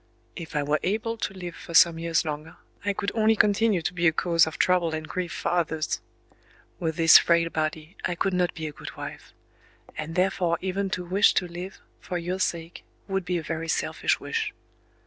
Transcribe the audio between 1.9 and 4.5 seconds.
years longer, I could only continue to be a cause